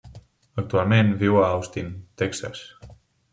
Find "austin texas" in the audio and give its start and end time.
1.59-2.65